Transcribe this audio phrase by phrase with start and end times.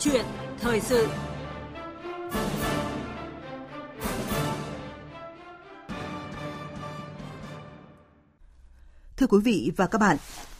[0.00, 0.24] chuyện
[0.60, 1.08] thời sự
[9.16, 10.16] Thưa quý vị và các bạn,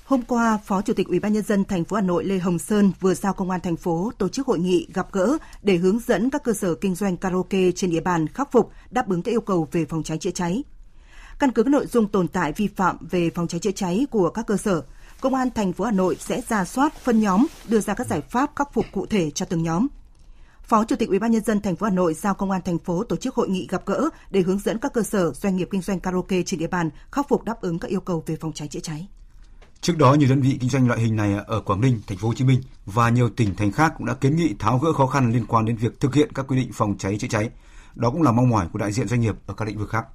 [0.06, 2.58] Hôm qua, Phó Chủ tịch Ủy ban nhân dân thành phố Hà Nội Lê Hồng
[2.58, 5.98] Sơn vừa giao công an thành phố tổ chức hội nghị gặp gỡ để hướng
[5.98, 9.30] dẫn các cơ sở kinh doanh karaoke trên địa bàn khắc phục đáp ứng các
[9.30, 10.64] yêu cầu về phòng cháy chữa cháy.
[11.38, 14.30] Căn cứ các nội dung tồn tại vi phạm về phòng cháy chữa cháy của
[14.30, 14.82] các cơ sở,
[15.20, 18.20] Công an thành phố Hà Nội sẽ ra soát phân nhóm, đưa ra các giải
[18.20, 19.86] pháp khắc phục cụ thể cho từng nhóm.
[20.62, 23.34] Phó Chủ tịch UBND thành phố Hà Nội giao công an thành phố tổ chức
[23.34, 26.42] hội nghị gặp gỡ để hướng dẫn các cơ sở doanh nghiệp kinh doanh karaoke
[26.42, 29.08] trên địa bàn khắc phục đáp ứng các yêu cầu về phòng cháy chữa cháy.
[29.80, 32.28] Trước đó, nhiều đơn vị kinh doanh loại hình này ở Quảng Ninh, Thành phố
[32.28, 35.06] Hồ Chí Minh và nhiều tỉnh thành khác cũng đã kiến nghị tháo gỡ khó
[35.06, 37.50] khăn liên quan đến việc thực hiện các quy định phòng cháy chữa cháy.
[37.94, 40.06] Đó cũng là mong mỏi của đại diện doanh nghiệp ở các lĩnh vực khác.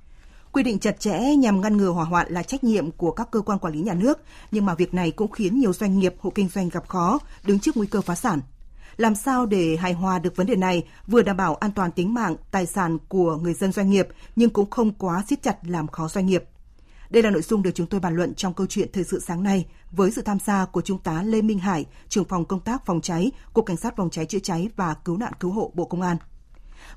[0.51, 3.41] Quy định chặt chẽ nhằm ngăn ngừa hỏa hoạn là trách nhiệm của các cơ
[3.41, 4.19] quan quản lý nhà nước,
[4.51, 7.59] nhưng mà việc này cũng khiến nhiều doanh nghiệp, hộ kinh doanh gặp khó, đứng
[7.59, 8.39] trước nguy cơ phá sản.
[8.97, 12.13] Làm sao để hài hòa được vấn đề này, vừa đảm bảo an toàn tính
[12.13, 15.87] mạng, tài sản của người dân doanh nghiệp, nhưng cũng không quá siết chặt làm
[15.87, 16.43] khó doanh nghiệp.
[17.09, 19.43] Đây là nội dung được chúng tôi bàn luận trong câu chuyện thời sự sáng
[19.43, 22.85] nay với sự tham gia của Trung tá Lê Minh Hải, trưởng phòng công tác
[22.85, 25.85] phòng cháy, Cục Cảnh sát phòng cháy chữa cháy và cứu nạn cứu hộ Bộ
[25.85, 26.17] Công an.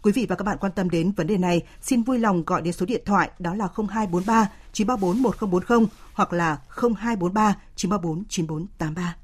[0.03, 2.63] Quý vị và các bạn quan tâm đến vấn đề này, xin vui lòng gọi
[2.63, 9.17] đến số điện thoại đó là 0243 934 1040 hoặc là 0243 934 9483.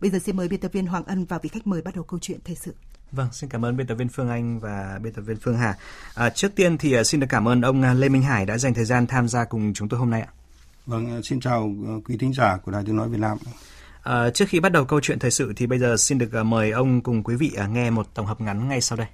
[0.00, 2.04] Bây giờ xin mời biên tập viên Hoàng Ân và vị khách mời bắt đầu
[2.04, 2.74] câu chuyện thời sự.
[3.12, 5.74] Vâng, xin cảm ơn biên tập viên Phương Anh và biên tập viên Phương Hà.
[6.14, 8.58] À, trước tiên thì à, xin được cảm ơn ông à, Lê Minh Hải đã
[8.58, 10.28] dành thời gian tham gia cùng chúng tôi hôm nay ạ.
[10.86, 13.38] Vâng, à, xin chào quý thính giả của Đài Tiếng Nói Việt Nam.
[14.02, 16.70] À, trước khi bắt đầu câu chuyện thời sự thì bây giờ xin được mời
[16.70, 19.06] ông cùng quý vị nghe một tổng hợp ngắn ngay sau đây.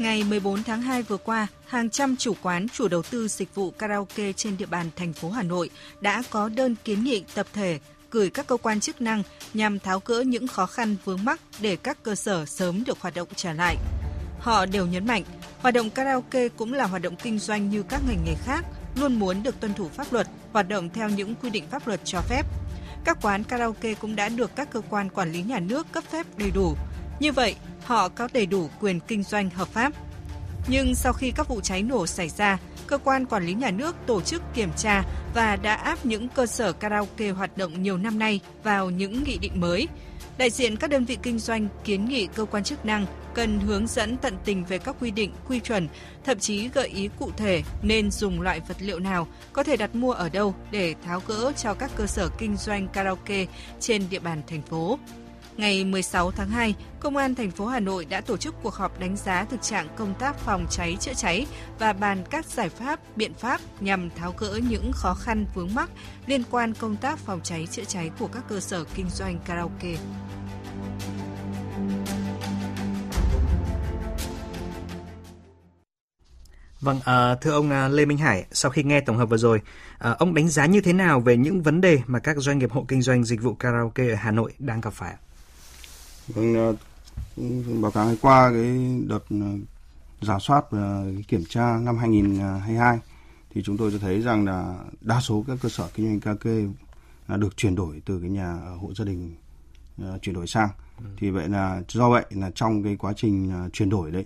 [0.00, 3.70] Ngày 14 tháng 2 vừa qua, hàng trăm chủ quán, chủ đầu tư dịch vụ
[3.70, 5.70] karaoke trên địa bàn thành phố Hà Nội
[6.00, 7.78] đã có đơn kiến nghị tập thể
[8.10, 9.22] gửi các cơ quan chức năng
[9.54, 13.14] nhằm tháo gỡ những khó khăn vướng mắc để các cơ sở sớm được hoạt
[13.14, 13.76] động trở lại.
[14.38, 15.24] Họ đều nhấn mạnh,
[15.58, 18.64] hoạt động karaoke cũng là hoạt động kinh doanh như các ngành nghề khác,
[18.94, 22.00] luôn muốn được tuân thủ pháp luật, hoạt động theo những quy định pháp luật
[22.04, 22.46] cho phép.
[23.04, 26.26] Các quán karaoke cũng đã được các cơ quan quản lý nhà nước cấp phép
[26.38, 26.76] đầy đủ.
[27.20, 27.54] Như vậy,
[27.84, 29.92] họ có đầy đủ quyền kinh doanh hợp pháp.
[30.68, 33.96] Nhưng sau khi các vụ cháy nổ xảy ra, cơ quan quản lý nhà nước
[34.06, 35.04] tổ chức kiểm tra
[35.34, 39.38] và đã áp những cơ sở karaoke hoạt động nhiều năm nay vào những nghị
[39.38, 39.88] định mới.
[40.38, 43.86] Đại diện các đơn vị kinh doanh kiến nghị cơ quan chức năng cần hướng
[43.86, 45.88] dẫn tận tình về các quy định, quy chuẩn,
[46.24, 49.94] thậm chí gợi ý cụ thể nên dùng loại vật liệu nào, có thể đặt
[49.94, 53.46] mua ở đâu để tháo gỡ cho các cơ sở kinh doanh karaoke
[53.80, 54.98] trên địa bàn thành phố.
[55.60, 59.00] Ngày 16 tháng 2, Công an thành phố Hà Nội đã tổ chức cuộc họp
[59.00, 61.46] đánh giá thực trạng công tác phòng cháy chữa cháy
[61.78, 65.90] và bàn các giải pháp, biện pháp nhằm tháo gỡ những khó khăn vướng mắc
[66.26, 69.96] liên quan công tác phòng cháy chữa cháy của các cơ sở kinh doanh karaoke.
[76.80, 79.60] Vâng, à, thưa ông à, Lê Minh Hải, sau khi nghe tổng hợp vừa rồi,
[79.98, 82.70] à, ông đánh giá như thế nào về những vấn đề mà các doanh nghiệp
[82.72, 85.14] hộ kinh doanh dịch vụ karaoke ở Hà Nội đang gặp phải?
[86.34, 86.74] Vâng, ờ,
[87.80, 89.46] báo cáo qua cái đợt ờ,
[90.20, 92.98] giả soát và kiểm tra năm 2022
[93.54, 96.72] thì chúng tôi cho thấy rằng là đa số các cơ sở kinh doanh karaoke
[97.28, 99.34] là được chuyển đổi từ cái nhà hộ gia đình
[100.22, 100.68] chuyển đổi sang.
[100.98, 101.04] Ừ.
[101.16, 104.24] Thì vậy là do vậy là trong cái quá trình chuyển đổi đấy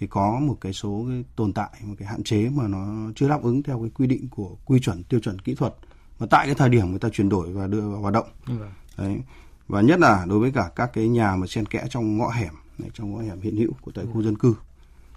[0.00, 3.28] thì có một cái số cái tồn tại một cái hạn chế mà nó chưa
[3.28, 5.74] đáp ứng theo cái quy định của quy chuẩn tiêu chuẩn kỹ thuật
[6.18, 8.26] mà tại cái thời điểm người ta chuyển đổi và đưa vào hoạt động.
[8.46, 8.54] Ừ.
[8.98, 9.18] Đấy
[9.68, 12.54] và nhất là đối với cả các cái nhà mà xen kẽ trong ngõ hẻm
[12.94, 14.54] trong ngõ hẻm hiện hữu của tại khu dân cư.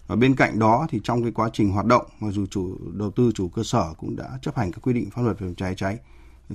[0.07, 3.11] Và bên cạnh đó thì trong cái quá trình hoạt động mặc dù chủ đầu
[3.11, 5.55] tư chủ cơ sở cũng đã chấp hành các quy định pháp luật về phòng
[5.55, 5.99] cháy cháy.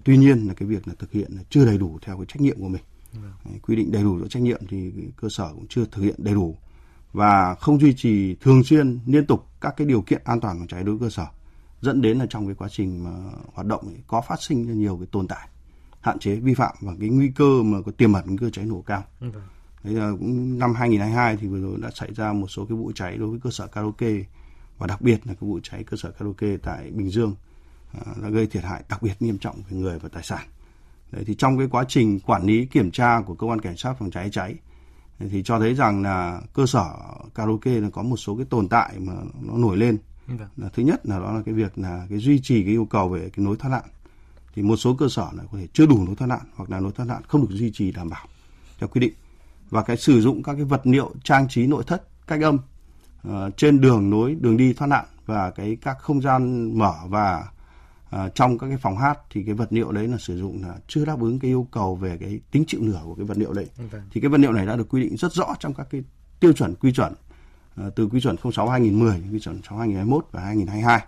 [0.04, 2.40] Tuy nhiên là cái việc là thực hiện là chưa đầy đủ theo cái trách
[2.40, 2.82] nhiệm của mình.
[3.44, 6.14] Đấy, quy định đầy đủ cho trách nhiệm thì cơ sở cũng chưa thực hiện
[6.18, 6.56] đầy đủ.
[7.12, 10.68] Và không duy trì thường xuyên liên tục các cái điều kiện an toàn phòng
[10.68, 11.26] cháy đối với cơ sở
[11.80, 13.10] dẫn đến là trong cái quá trình mà
[13.54, 15.48] hoạt động có phát sinh nhiều cái tồn tại
[16.02, 18.64] hạn chế vi phạm và cái nguy cơ mà có tiềm ẩn nguy cơ cháy
[18.64, 19.04] nổ cao.
[19.20, 19.32] Vâng.
[19.84, 22.92] Đấy là cũng năm 2022 thì vừa rồi đã xảy ra một số cái vụ
[22.94, 24.12] cháy đối với cơ sở karaoke
[24.78, 27.34] và đặc biệt là cái vụ cháy cơ sở karaoke tại Bình Dương
[27.92, 30.46] à, đã gây thiệt hại đặc biệt nghiêm trọng về người và tài sản.
[31.12, 33.94] Đấy, thì trong cái quá trình quản lý kiểm tra của cơ quan cảnh sát
[33.98, 34.54] phòng cháy cháy
[35.18, 36.84] thì cho thấy rằng là cơ sở
[37.34, 39.12] karaoke là có một số cái tồn tại mà
[39.42, 39.98] nó nổi lên.
[40.26, 40.48] Vâng.
[40.56, 43.08] Là thứ nhất là đó là cái việc là cái duy trì cái yêu cầu
[43.08, 43.82] về cái nối thoát nạn
[44.54, 46.80] thì một số cơ sở là có thể chưa đủ lối thoát nạn hoặc là
[46.80, 48.26] lối thoát nạn không được duy trì đảm bảo
[48.78, 49.12] theo quy định.
[49.70, 52.58] Và cái sử dụng các cái vật liệu trang trí nội thất cách âm
[53.28, 57.44] uh, trên đường nối đường đi thoát nạn và cái các không gian mở và
[58.12, 60.74] à, trong các cái phòng hát thì cái vật liệu đấy là sử dụng là
[60.88, 63.52] chưa đáp ứng cái yêu cầu về cái tính chịu lửa của cái vật liệu
[63.52, 63.66] đấy.
[63.92, 64.02] Vâng.
[64.10, 66.02] thì cái vật liệu này đã được quy định rất rõ trong các cái
[66.40, 67.14] tiêu chuẩn quy chuẩn
[67.76, 71.00] à, từ quy chuẩn 06 2010 quy chuẩn 6 2021 và 2022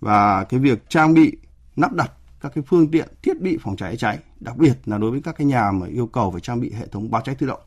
[0.00, 1.36] và cái việc trang bị
[1.76, 5.10] lắp đặt các cái phương tiện thiết bị phòng cháy cháy đặc biệt là đối
[5.10, 7.46] với các cái nhà mà yêu cầu phải trang bị hệ thống báo cháy tự
[7.46, 7.60] động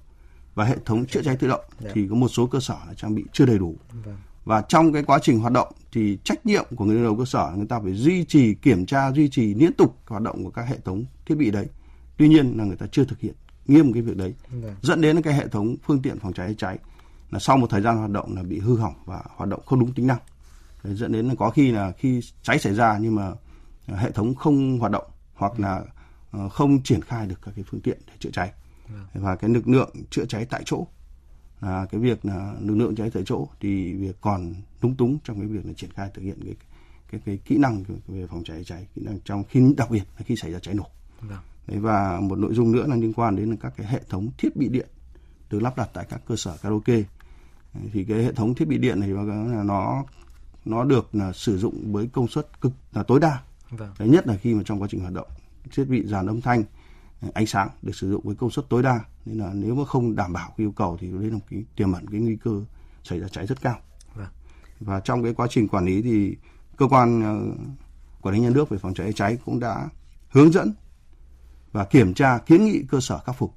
[0.56, 1.96] và hệ thống chữa cháy tự động yeah.
[1.96, 3.76] thì có một số cơ sở là trang bị chưa đầy đủ
[4.06, 4.18] vâng.
[4.46, 7.26] và trong cái quá trình hoạt động thì trách nhiệm của người đứng đầu cơ
[7.26, 10.52] sở người ta phải duy trì kiểm tra duy trì liên tục hoạt động của
[10.52, 11.68] các hệ thống thiết bị đấy
[12.18, 13.34] tuy nhiên là người ta chưa thực hiện
[13.66, 14.76] nghiêm cái việc đấy vâng.
[14.82, 16.78] dẫn đến cái hệ thống phương tiện phòng cháy cháy
[17.32, 19.80] là sau một thời gian hoạt động là bị hư hỏng và hoạt động không
[19.80, 20.20] đúng tính năng
[20.84, 23.32] đấy, dẫn đến là có khi là khi cháy xảy ra nhưng mà
[23.96, 25.84] hệ thống không hoạt động hoặc là
[26.32, 28.52] ờ, không triển khai được các cái phương tiện để chữa cháy
[28.88, 29.24] vâng.
[29.24, 30.88] và cái lực lượng chữa cháy tại chỗ
[31.62, 35.40] là cái việc là lực lượng cháy tại chỗ thì việc còn lúng túng trong
[35.40, 36.56] cái việc là triển khai thực hiện cái
[37.12, 40.24] cái cái kỹ năng về phòng cháy cháy kỹ năng trong khi đặc biệt là
[40.26, 40.86] khi xảy ra cháy nổ
[41.22, 41.40] vâng.
[41.68, 44.56] Đấy, và một nội dung nữa là liên quan đến các cái hệ thống thiết
[44.56, 44.88] bị điện
[45.50, 47.04] được lắp đặt tại các cơ sở karaoke
[47.94, 50.04] thì cái hệ thống thiết bị điện này là nó
[50.66, 53.92] nó được là sử dụng với công suất cực là tối đa vâng.
[54.00, 55.28] Đấy nhất là khi mà trong quá trình hoạt động
[55.72, 56.64] thiết bị dàn âm thanh
[57.34, 60.16] ánh sáng được sử dụng với công suất tối đa nên là nếu mà không
[60.16, 62.52] đảm bảo cái yêu cầu thì đấy là một cái tiềm ẩn cái nguy cơ
[63.04, 63.80] xảy ra cháy rất cao
[64.16, 64.28] vâng.
[64.80, 66.36] và trong cái quá trình quản lý thì
[66.78, 67.58] cơ quan uh,
[68.22, 69.90] quản lý nhà nước về phòng cháy cháy cũng đã
[70.30, 70.74] hướng dẫn
[71.72, 73.56] và kiểm tra kiến nghị cơ sở khắc phục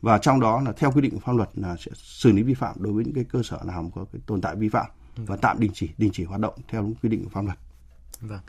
[0.00, 2.54] và trong đó là theo quy định của pháp luật là sẽ xử lý vi
[2.54, 4.86] phạm đối với những cái cơ sở nào có cái tồn tại vi phạm
[5.16, 5.38] và vâng.
[5.42, 7.58] tạm đình chỉ đình chỉ hoạt động theo đúng quy định của pháp luật.
[8.20, 8.40] Vâng.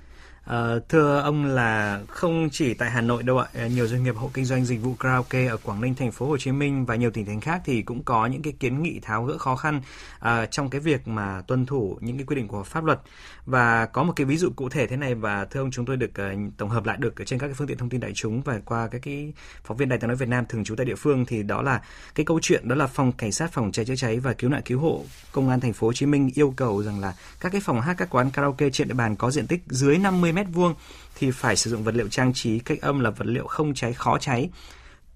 [0.46, 4.16] À, thưa ông là không chỉ tại Hà Nội đâu ạ, ờ, nhiều doanh nghiệp
[4.16, 6.96] hộ kinh doanh dịch vụ karaoke ở Quảng Ninh, thành phố Hồ Chí Minh và
[6.96, 9.82] nhiều tỉnh thành khác thì cũng có những cái kiến nghị tháo gỡ khó khăn
[10.20, 13.00] à, trong cái việc mà tuân thủ những cái quy định của pháp luật.
[13.46, 15.98] Và có một cái ví dụ cụ thể thế này và thưa ông chúng tôi
[15.98, 18.42] được uh, tổng hợp lại được trên các cái phương tiện thông tin đại chúng
[18.42, 19.34] và qua các cái
[19.64, 21.82] phóng viên Đài tiếng nói Việt Nam thường trú tại địa phương thì đó là
[22.16, 24.62] cái câu chuyện đó là phòng cảnh sát phòng cháy chữa cháy và cứu nạn
[24.66, 27.62] cứu hộ công an thành phố Hồ Chí Minh yêu cầu rằng là các cái
[27.62, 30.56] phòng hát các quán karaoke trên địa bàn có diện tích dưới 50 50 mét
[30.56, 30.74] vuông
[31.16, 33.94] thì phải sử dụng vật liệu trang trí cách âm là vật liệu không cháy
[33.94, 34.50] khó cháy.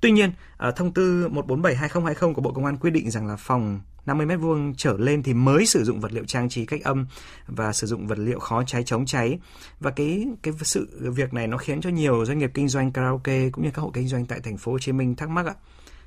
[0.02, 3.82] Tuy nhiên, ở thông tư 147/2020 của Bộ Công an quy định rằng là phòng
[4.06, 7.06] 50 mét vuông trở lên thì mới sử dụng vật liệu trang trí cách âm
[7.48, 9.40] và sử dụng vật liệu khó cháy chống cháy
[9.80, 13.50] và cái cái sự việc này nó khiến cho nhiều doanh nghiệp kinh doanh karaoke
[13.50, 15.56] cũng như các hộ kinh doanh tại thành phố Hồ Chí Minh thắc mắc ạ.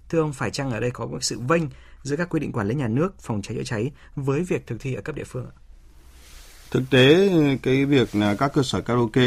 [0.08, 1.62] Thưa ông phải chăng ở đây có một sự vênh
[2.02, 4.80] giữa các quy định quản lý nhà nước phòng cháy chữa cháy với việc thực
[4.80, 5.65] thi ở cấp địa phương ạ?
[6.76, 7.30] Thực tế
[7.62, 9.22] cái việc là các cơ sở karaoke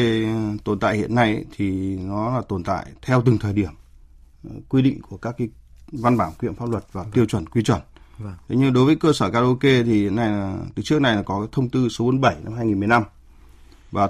[0.64, 3.72] tồn tại hiện nay thì nó là tồn tại theo từng thời điểm
[4.70, 5.50] quy định của các cái
[5.92, 7.80] văn bản quy phạm pháp luật và tiêu chuẩn quy chuẩn.
[8.18, 8.34] Vâng.
[8.50, 11.48] Thế nhưng đối với cơ sở karaoke thì nay là từ trước này là có
[11.52, 13.04] thông tư số 47 năm 2015
[13.92, 14.10] và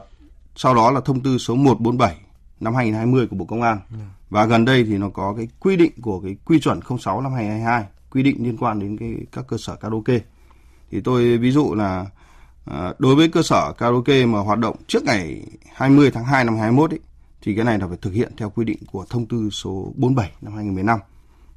[0.55, 2.17] sau đó là thông tư số 147
[2.59, 3.79] năm 2020 của Bộ Công an.
[3.89, 4.09] Vâng.
[4.29, 7.33] Và gần đây thì nó có cái quy định của cái quy chuẩn 06 năm
[7.33, 10.19] 2022 quy định liên quan đến cái các cơ sở karaoke.
[10.91, 12.05] Thì tôi ví dụ là
[12.69, 15.43] À, đối với cơ sở karaoke mà hoạt động trước ngày
[15.73, 16.99] 20 tháng 2 năm 2021 ấy,
[17.41, 20.31] thì cái này là phải thực hiện theo quy định của thông tư số 47
[20.41, 20.99] năm 2015.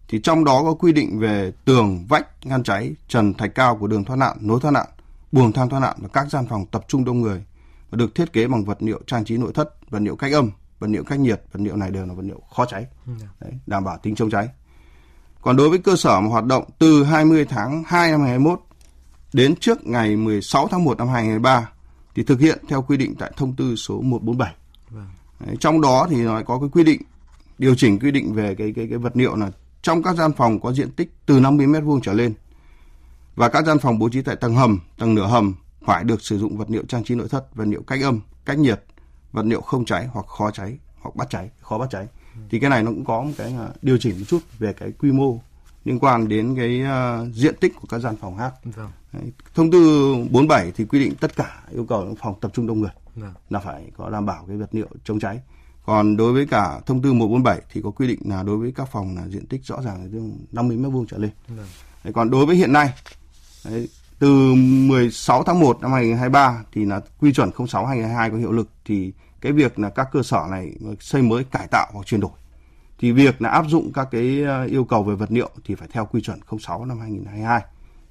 [0.09, 3.87] Thì trong đó có quy định về tường, vách, ngăn cháy, trần thạch cao của
[3.87, 4.87] đường thoát nạn, nối thoát nạn,
[5.33, 7.45] buồng thang thoát nạn và các gian phòng tập trung đông người
[7.91, 10.51] và được thiết kế bằng vật liệu trang trí nội thất, vật liệu cách âm,
[10.79, 13.13] vật liệu cách nhiệt, vật liệu này đều là vật liệu khó cháy, ừ.
[13.41, 14.49] Đấy, đảm bảo tính chống cháy.
[15.43, 18.61] Còn đối với cơ sở mà hoạt động từ 20 tháng 2 năm 2021
[19.33, 21.71] đến trước ngày 16 tháng 1 năm 2023
[22.15, 24.55] thì thực hiện theo quy định tại thông tư số 147.
[24.91, 25.07] Vâng.
[25.47, 27.03] Đấy, trong đó thì nó có cái quy định
[27.59, 29.51] điều chỉnh quy định về cái cái cái vật liệu là
[29.83, 32.35] trong các gian phòng có diện tích từ 50 mét vuông trở lên
[33.35, 35.55] và các gian phòng bố trí tại tầng hầm, tầng nửa hầm
[35.87, 38.59] phải được sử dụng vật liệu trang trí nội thất, vật liệu cách âm, cách
[38.59, 38.85] nhiệt,
[39.33, 42.07] vật liệu không cháy hoặc khó cháy hoặc bắt cháy, khó bắt cháy.
[42.35, 42.41] Ừ.
[42.51, 45.13] Thì cái này nó cũng có một cái điều chỉnh một chút về cái quy
[45.13, 45.39] mô
[45.85, 48.53] liên quan đến cái uh, diện tích của các gian phòng hát.
[48.65, 48.91] Vâng.
[49.13, 52.81] Đấy, thông tư 47 thì quy định tất cả yêu cầu phòng tập trung đông
[52.81, 53.35] người vâng.
[53.51, 55.41] là phải có đảm bảo cái vật liệu chống cháy.
[55.87, 58.89] Còn đối với cả thông tư 147 thì có quy định là đối với các
[58.93, 60.21] phòng là diện tích rõ ràng là
[60.53, 61.31] 50 mét vuông trở lên.
[61.49, 61.67] Vâng.
[62.05, 62.93] Đấy, còn đối với hiện nay
[63.65, 68.53] đấy, từ 16 tháng 1 năm 2023 thì là quy chuẩn 06 2022 có hiệu
[68.53, 72.21] lực thì cái việc là các cơ sở này xây mới cải tạo hoặc chuyển
[72.21, 72.31] đổi
[72.99, 75.89] thì việc là áp dụng các cái ờ, yêu cầu về vật liệu thì phải
[75.93, 77.63] theo quy chuẩn 06 năm 2022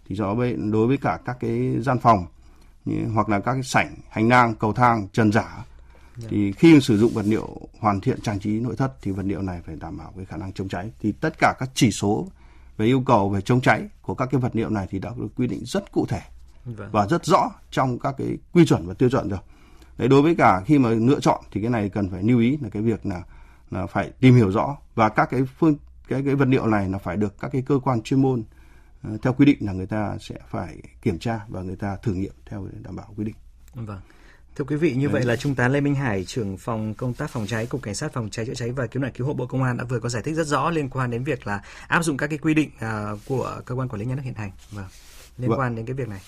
[0.08, 2.26] thì do vậy đối với cả các cái gian phòng
[3.14, 5.66] hoặc là các cái sảnh hành lang cầu thang trần giả
[6.18, 6.28] dạ.
[6.32, 7.48] thì khi sử dụng vật liệu
[7.80, 10.38] hoàn thiện trang trí nội thất thì vật liệu này phải đảm bảo cái khả
[10.38, 12.28] năng chống cháy thì tất cả các chỉ số
[12.78, 15.28] về yêu cầu về chống cháy của các cái vật liệu này thì đã được
[15.36, 16.22] quy định rất cụ thể
[16.66, 16.90] vâng.
[16.92, 19.40] và rất rõ trong các cái quy chuẩn và tiêu chuẩn rồi
[20.02, 22.58] Đấy, đối với cả khi mà lựa chọn thì cái này cần phải lưu ý
[22.62, 23.22] là cái việc là
[23.72, 25.76] là phải tìm hiểu rõ và các cái phương
[26.08, 28.44] cái cái vật liệu này là phải được các cái cơ quan chuyên môn
[29.14, 32.14] uh, theo quy định là người ta sẽ phải kiểm tra và người ta thử
[32.14, 33.36] nghiệm theo đảm bảo quy định.
[33.74, 34.00] Vâng.
[34.56, 35.14] Thưa quý vị, như Đấy.
[35.14, 37.96] vậy là Trung tá Lê Minh Hải, trưởng phòng công tác phòng cháy, Cục Cảnh
[37.96, 40.00] sát phòng cháy chữa cháy và cứu nạn cứu hộ Bộ Công an đã vừa
[40.00, 42.54] có giải thích rất rõ liên quan đến việc là áp dụng các cái quy
[42.54, 44.52] định uh, của cơ quan quản lý nhà nước hiện hành.
[44.72, 44.86] Vâng.
[45.38, 45.60] Liên vâng.
[45.60, 46.22] quan đến cái việc này.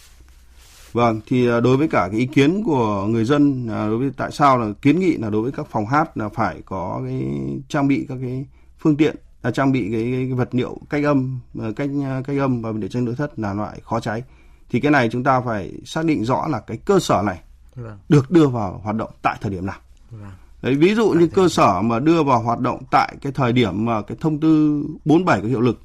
[0.94, 4.12] Vâng, thì à, đối với cả cái ý kiến của người dân à, đối với
[4.18, 7.24] tại sao là kiến nghị là đối với các phòng hát là phải có cái
[7.70, 8.46] trang bị các cái
[8.80, 11.40] phương tiện là trang bị cái, cái, vật liệu cách âm
[11.76, 11.90] cách
[12.26, 14.24] cách âm và để trên nội thất là loại khó cháy
[14.70, 17.40] thì cái này chúng ta phải xác định rõ là cái cơ sở này
[17.76, 17.98] vâng.
[18.10, 19.80] được đưa vào hoạt động tại thời điểm nào
[20.12, 20.32] vâng.
[20.62, 23.86] đấy ví dụ như cơ sở mà đưa vào hoạt động tại cái thời điểm
[23.86, 25.80] mà cái thông tư 47 có hiệu lực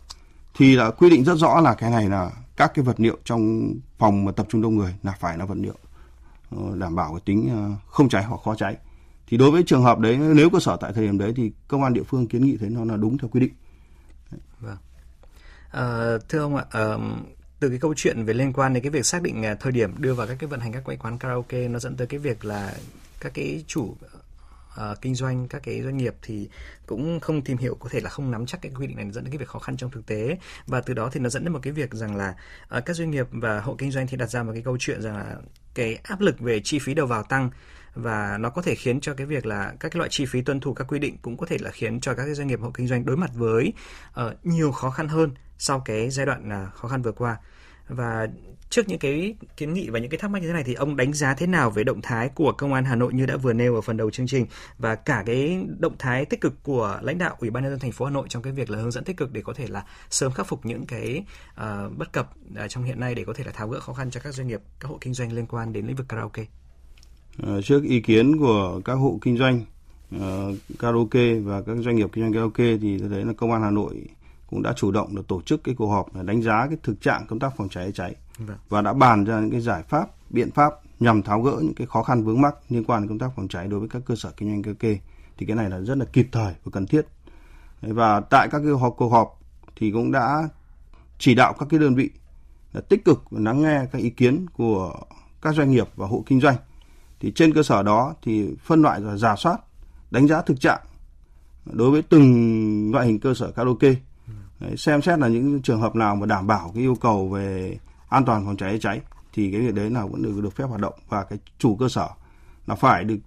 [0.58, 3.72] thì là quy định rất rõ là cái này là các cái vật liệu trong
[3.98, 5.74] phòng mà tập trung đông người là phải là vật liệu
[6.50, 8.76] ờ, đảm bảo cái tính ờ, không cháy hoặc khó cháy
[9.26, 11.82] thì đối với trường hợp đấy nếu cơ sở tại thời điểm đấy thì công
[11.82, 13.52] an địa phương kiến nghị thấy nó là đúng theo quy định.
[14.60, 14.76] Vâng.
[15.70, 16.84] À, thưa ông ạ, à,
[17.60, 20.14] từ cái câu chuyện về liên quan đến cái việc xác định thời điểm đưa
[20.14, 22.74] vào các cái vận hành các quán karaoke nó dẫn tới cái việc là
[23.20, 23.94] các cái chủ
[24.78, 26.48] uh, kinh doanh các cái doanh nghiệp thì
[26.86, 29.24] cũng không tìm hiểu có thể là không nắm chắc cái quy định này dẫn
[29.24, 30.38] đến cái việc khó khăn trong thực tế.
[30.66, 32.34] Và từ đó thì nó dẫn đến một cái việc rằng là
[32.78, 35.02] uh, các doanh nghiệp và hộ kinh doanh thì đặt ra một cái câu chuyện
[35.02, 35.36] rằng là
[35.74, 37.50] cái áp lực về chi phí đầu vào tăng.
[37.94, 40.60] Và nó có thể khiến cho cái việc là các cái loại chi phí tuân
[40.60, 42.70] thủ các quy định cũng có thể là khiến cho các cái doanh nghiệp hộ
[42.70, 43.72] kinh doanh đối mặt với
[44.20, 47.36] uh, nhiều khó khăn hơn sau cái giai đoạn uh, khó khăn vừa qua
[47.88, 48.28] và
[48.70, 50.96] trước những cái kiến nghị và những cái thắc mắc như thế này thì ông
[50.96, 53.52] đánh giá thế nào về động thái của công an Hà Nội như đã vừa
[53.52, 54.46] nêu ở phần đầu chương trình
[54.78, 57.92] và cả cái động thái tích cực của lãnh đạo Ủy ban nhân dân thành
[57.92, 59.84] phố Hà Nội trong cái việc là hướng dẫn tích cực để có thể là
[60.10, 63.44] sớm khắc phục những cái uh, bất cập uh, trong hiện nay để có thể
[63.44, 65.72] là tháo gỡ khó khăn cho các doanh nghiệp, các hộ kinh doanh liên quan
[65.72, 66.44] đến lĩnh vực karaoke.
[67.42, 69.64] Ờ, trước ý kiến của các hộ kinh doanh
[70.16, 70.22] uh,
[70.78, 73.70] karaoke và các doanh nghiệp kinh doanh karaoke thì tôi thấy là công an Hà
[73.70, 74.08] Nội
[74.50, 77.26] cũng đã chủ động được tổ chức cái cuộc họp đánh giá cái thực trạng
[77.26, 78.14] công tác phòng cháy cháy.
[78.38, 78.56] Vâng.
[78.68, 81.86] và đã bàn ra những cái giải pháp biện pháp nhằm tháo gỡ những cái
[81.86, 84.14] khó khăn vướng mắc liên quan đến công tác phòng cháy đối với các cơ
[84.16, 85.00] sở kinh doanh karaoke.
[85.38, 87.06] Thì cái này là rất là kịp thời và cần thiết.
[87.80, 89.40] Và tại các cái họp cuộc họp
[89.76, 90.48] thì cũng đã
[91.18, 92.10] chỉ đạo các cái đơn vị
[92.72, 94.94] là tích cực lắng nghe các ý kiến của
[95.42, 96.56] các doanh nghiệp và hộ kinh doanh.
[97.20, 99.60] Thì trên cơ sở đó thì phân loại và giả soát
[100.10, 100.80] đánh giá thực trạng
[101.64, 103.94] đối với từng loại hình cơ sở karaoke
[104.60, 107.78] Đấy, xem xét là những trường hợp nào mà đảm bảo cái yêu cầu về
[108.08, 109.00] an toàn phòng cháy cháy
[109.32, 111.88] thì cái việc đấy là vẫn được được phép hoạt động và cái chủ cơ
[111.88, 112.08] sở
[112.66, 113.18] là phải được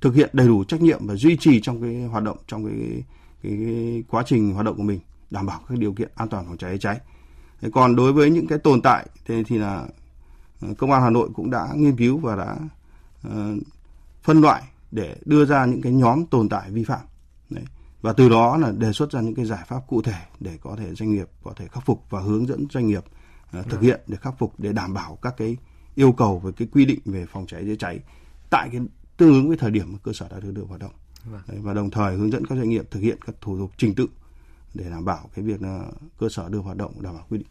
[0.00, 3.02] thực hiện đầy đủ trách nhiệm và duy trì trong cái hoạt động trong cái
[3.42, 6.44] cái, cái quá trình hoạt động của mình đảm bảo các điều kiện an toàn
[6.46, 7.00] phòng cháy cháy.
[7.60, 9.86] Thế còn đối với những cái tồn tại thì, thì là
[10.60, 12.56] ờ, công an Hà Nội cũng đã nghiên cứu và đã
[13.28, 13.62] uh,
[14.22, 17.00] phân loại để đưa ra những cái nhóm tồn tại vi phạm.
[17.50, 17.64] Đấy
[18.06, 20.76] và từ đó là đề xuất ra những cái giải pháp cụ thể để có
[20.76, 23.04] thể doanh nghiệp có thể khắc phục và hướng dẫn doanh nghiệp
[23.58, 25.56] uh, thực hiện để khắc phục để đảm bảo các cái
[25.94, 28.00] yêu cầu về cái quy định về phòng cháy chữa cháy
[28.50, 28.80] tại cái
[29.16, 30.90] tương ứng với thời điểm mà cơ sở đã được đưa hoạt động.
[31.24, 31.40] Vâng.
[31.48, 33.94] Đấy, và đồng thời hướng dẫn các doanh nghiệp thực hiện các thủ tục trình
[33.94, 34.06] tự
[34.74, 35.84] để đảm bảo cái việc là
[36.18, 37.48] cơ sở đưa hoạt động đảm bảo quy định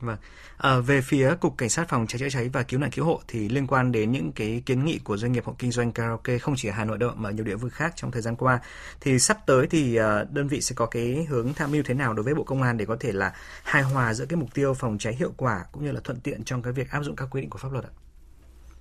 [0.00, 0.16] Vâng.
[0.56, 3.20] À, về phía cục cảnh sát phòng cháy chữa cháy và cứu nạn cứu hộ
[3.28, 6.38] thì liên quan đến những cái kiến nghị của doanh nghiệp hộ kinh doanh karaoke
[6.38, 8.60] không chỉ ở Hà Nội đâu mà nhiều địa phương khác trong thời gian qua
[9.00, 12.14] thì sắp tới thì ờ, đơn vị sẽ có cái hướng tham mưu thế nào
[12.14, 14.74] đối với Bộ Công an để có thể là hài hòa giữa cái mục tiêu
[14.74, 17.28] phòng cháy hiệu quả cũng như là thuận tiện trong cái việc áp dụng các
[17.30, 17.92] quy định của pháp luật ạ?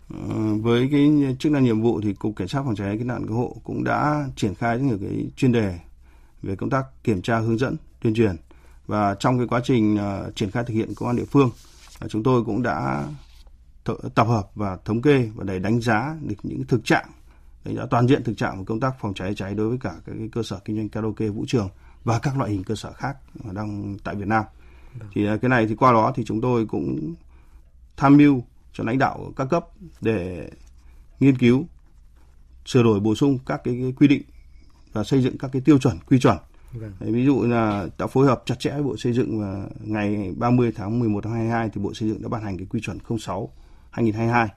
[0.10, 3.28] Ờ, với cái chức năng nhiệm vụ thì cục cảnh sát phòng cháy cứu nạn
[3.28, 5.80] cứu hộ cũng đã triển khai rất nhiều cái chuyên đề
[6.44, 8.36] về công tác kiểm tra hướng dẫn tuyên truyền
[8.88, 11.50] và trong cái quá trình uh, triển khai thực hiện công an địa phương
[12.06, 13.08] uh, chúng tôi cũng đã
[13.86, 17.06] th- tập hợp và thống kê và để đánh giá được những thực trạng
[17.66, 19.94] đánh giá toàn diện thực trạng của công tác phòng cháy cháy đối với cả
[20.06, 21.70] các cái cơ sở kinh doanh karaoke vũ trường
[22.04, 23.18] và các loại hình cơ sở khác
[23.52, 24.44] đang tại Việt Nam.
[25.00, 25.06] Được.
[25.14, 27.14] Thì uh, cái này thì qua đó thì chúng tôi cũng
[27.98, 29.66] tham mưu cho lãnh đạo các cấp
[30.02, 30.50] để
[31.20, 31.66] nghiên cứu
[32.66, 34.22] sửa đổi bổ sung các cái, cái quy định
[34.94, 36.38] và xây dựng các cái tiêu chuẩn quy chuẩn
[36.74, 36.92] Vâng.
[37.00, 40.72] Ví dụ là đã phối hợp chặt chẽ với Bộ Xây dựng và ngày 30
[40.76, 43.50] tháng 11 năm 22 thì Bộ Xây dựng đã ban hành cái quy chuẩn 06
[43.92, 44.48] 2022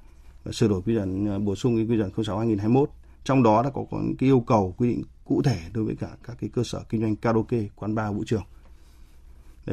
[0.45, 2.90] và sửa đổi quy chuẩn ờ, bổ sung cái quy chuẩn 06 2021.
[3.25, 6.37] Trong đó đã có, cái yêu cầu quy định cụ thể đối với cả các
[6.40, 8.43] cái cơ sở kinh doanh karaoke, quán bar, vũ trường.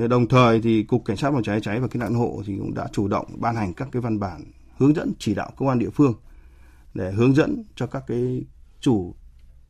[0.10, 2.74] Đồng thời thì cục cảnh sát phòng cháy cháy và cứu nạn hộ thì cũng
[2.74, 4.44] đã chủ động ban hành các cái văn bản
[4.78, 6.14] hướng dẫn chỉ đạo công an địa phương
[6.94, 8.44] để hướng dẫn cho các cái
[8.80, 9.16] chủ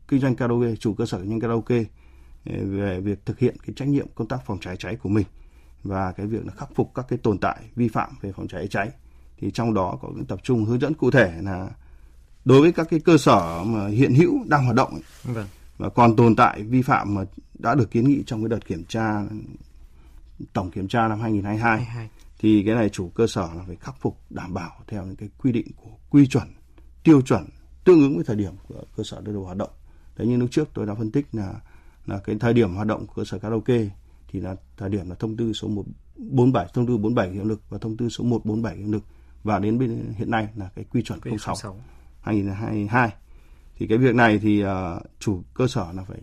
[0.07, 1.83] kinh doanh karaoke, chủ cơ sở kinh doanh karaoke
[2.50, 5.25] về việc thực hiện cái trách nhiệm công tác phòng cháy cháy của mình
[5.84, 8.68] và cái việc là khắc phục các cái tồn tại vi phạm về phòng cháy
[8.68, 8.89] cháy
[9.39, 11.70] thì trong đó có tập trung hướng dẫn cụ thể là
[12.46, 15.48] đối với các cái cơ sở mà hiện hữu đang hoạt động ấy, vâng.
[15.77, 17.22] và còn tồn tại vi phạm mà
[17.54, 19.24] đã được kiến nghị trong cái đợt kiểm tra
[20.54, 22.10] tổng kiểm tra năm 2022 22.
[22.39, 25.30] thì cái này chủ cơ sở là phải khắc phục đảm bảo theo những cái
[25.38, 26.48] quy định của quy chuẩn
[27.04, 27.50] tiêu chuẩn
[27.84, 29.70] tương ứng với thời điểm của cơ sở đưa vào hoạt động
[30.16, 31.54] đấy như lúc trước tôi đã phân tích là
[32.07, 33.79] là cái thời điểm hoạt động của cơ sở karaoke
[34.27, 37.77] thì là thời điểm là thông tư số 147 thông tư 47 hiệu lực và
[37.77, 39.03] thông tư số 147 hiệu lực.
[39.43, 41.75] Và đến bên hiện nay là cái quy chuẩn 06, 06
[42.21, 43.13] 2022
[43.75, 44.69] thì cái việc này thì uh,
[45.19, 46.19] chủ cơ sở là phải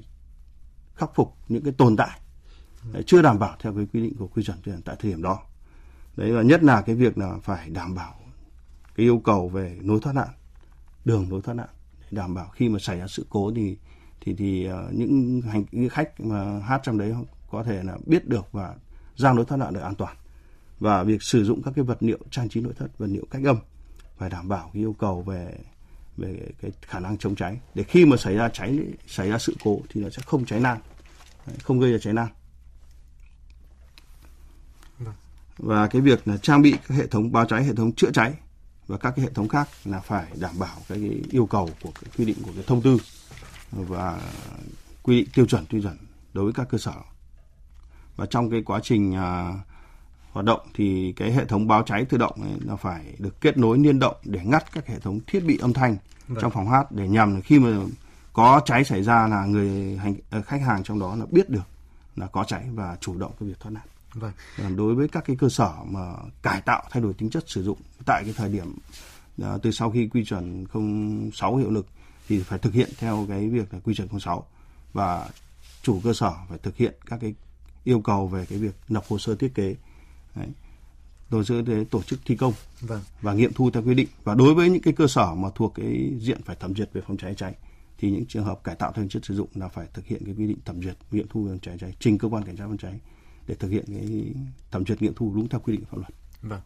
[0.94, 2.20] khắc phục những cái tồn tại
[2.94, 3.02] ừ.
[3.06, 5.42] chưa đảm bảo theo cái quy định của quy chuẩn tuyển tại thời điểm đó.
[6.16, 8.14] Đấy và nhất là cái việc là phải đảm bảo
[8.94, 10.28] cái yêu cầu về nối thoát nạn
[11.04, 11.68] đường nối thoát nạn.
[12.00, 13.78] Để đảm bảo khi mà xảy ra sự cố thì
[14.24, 17.14] thì thì ờ, những hành, những khách mà hát trong đấy
[17.50, 18.74] có thể là biết được và
[19.16, 20.16] ra lối thoát nạn được an toàn.
[20.80, 23.42] Và việc sử dụng các cái vật liệu, trang trí nội thất, vật liệu cách
[23.44, 23.56] âm
[24.18, 25.58] phải đảm bảo cái yêu cầu về
[26.16, 27.58] về cái khả năng chống cháy.
[27.74, 30.60] Để khi mà xảy ra cháy, xảy ra sự cố thì nó sẽ không cháy
[30.60, 30.78] lan.
[31.62, 32.28] Không gây ra cháy lan.
[35.58, 38.34] Và cái việc là trang bị các hệ thống báo cháy, hệ thống chữa cháy
[38.86, 42.10] và các cái hệ thống khác là phải đảm bảo cái yêu cầu của cái
[42.16, 42.98] quy định của cái thông tư
[43.74, 44.20] và
[45.02, 45.96] quy định tiêu chuẩn tiêu chuẩn
[46.32, 46.94] đối với các cơ sở
[48.16, 49.52] và trong cái quá trình à,
[50.32, 53.58] hoạt động thì cái hệ thống báo cháy tự động ấy, nó phải được kết
[53.58, 55.96] nối liên động để ngắt các hệ thống thiết bị âm thanh
[56.28, 56.38] vâng.
[56.40, 57.78] trong phòng hát để nhằm khi mà
[58.32, 61.68] có cháy xảy ra là người hành, ờ, khách hàng trong đó là biết được
[62.16, 63.84] là có cháy và chủ động cái việc thoát nạn.
[64.14, 64.32] Vâng.
[64.76, 66.12] Đối với các cái cơ sở mà
[66.42, 68.76] cải tạo thay đổi tính chất sử dụng tại cái thời điểm
[69.42, 70.66] uh, từ sau khi quy chuẩn
[71.32, 71.86] 06 hiệu lực
[72.28, 74.46] thì phải thực hiện theo cái việc là quy chuẩn 06
[74.92, 75.28] và
[75.82, 77.34] chủ cơ sở phải thực hiện các cái
[77.84, 79.76] yêu cầu về cái việc lập hồ sơ thiết kế
[80.34, 80.48] Đấy.
[81.30, 83.00] hồ sơ để tổ chức thi công vâng.
[83.20, 85.72] và nghiệm thu theo quy định và đối với những cái cơ sở mà thuộc
[85.74, 87.54] cái diện phải thẩm duyệt về phòng cháy cháy
[87.98, 90.34] thì những trường hợp cải tạo theo chất sử dụng là phải thực hiện cái
[90.38, 92.64] quy định thẩm duyệt nghiệm thu về phòng cháy cháy trình cơ quan cảnh sát
[92.66, 93.00] phòng cháy
[93.46, 94.32] để thực hiện cái
[94.70, 96.60] thẩm duyệt nghiệm thu đúng theo quy định pháp luật Vâng.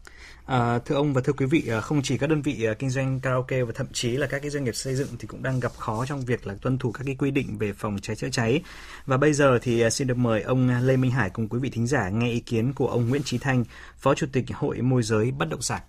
[0.45, 2.89] À, thưa ông và thưa quý vị, à, không chỉ các đơn vị à, kinh
[2.89, 5.59] doanh karaoke và thậm chí là các cái doanh nghiệp xây dựng thì cũng đang
[5.59, 8.29] gặp khó trong việc là tuân thủ các cái quy định về phòng cháy chữa
[8.29, 8.61] cháy.
[9.05, 11.69] Và bây giờ thì à, xin được mời ông Lê Minh Hải cùng quý vị
[11.69, 13.63] thính giả nghe ý kiến của ông Nguyễn Trí Thanh,
[13.97, 15.81] Phó Chủ tịch Hội môi giới bất động sản.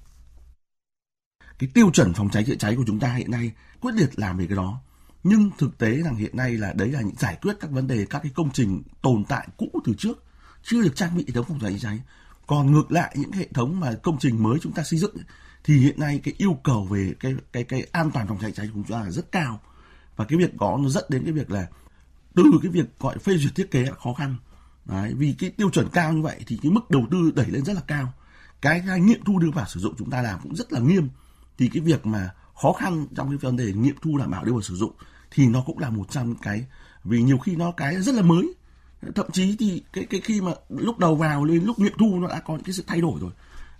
[1.58, 4.38] Cái tiêu chuẩn phòng cháy chữa cháy của chúng ta hiện nay quyết liệt làm
[4.38, 4.80] về cái đó.
[5.22, 8.06] Nhưng thực tế rằng hiện nay là đấy là những giải quyết các vấn đề
[8.10, 10.24] các cái công trình tồn tại cũ từ trước
[10.62, 12.00] chưa được trang bị hệ thống phòng cháy chữa cháy
[12.50, 15.16] còn ngược lại những hệ thống mà công trình mới chúng ta xây dựng
[15.64, 18.66] thì hiện nay cái yêu cầu về cái cái cái an toàn phòng cháy cháy
[18.66, 19.60] của chúng ta là rất cao.
[20.16, 21.66] Và cái việc đó nó dẫn đến cái việc là
[22.34, 24.36] từ cái việc gọi phê duyệt thiết kế là khó khăn.
[24.84, 27.64] Đấy, vì cái tiêu chuẩn cao như vậy thì cái mức đầu tư đẩy lên
[27.64, 28.12] rất là cao.
[28.60, 31.08] Cái, cái nghiệm thu đưa vào sử dụng chúng ta làm cũng rất là nghiêm.
[31.58, 32.30] Thì cái việc mà
[32.62, 34.92] khó khăn trong cái vấn đề nghiệm thu đảm bảo đưa vào sử dụng
[35.30, 36.66] thì nó cũng là một trong cái
[37.04, 38.54] vì nhiều khi nó cái rất là mới
[39.14, 42.28] thậm chí thì cái cái khi mà lúc đầu vào lên, lúc nghiệm thu nó
[42.28, 43.30] đã có những cái sự thay đổi rồi.